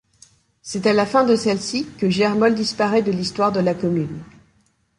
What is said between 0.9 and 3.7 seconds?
la fin de celle-ci que Germolles disparaît de l’histoire de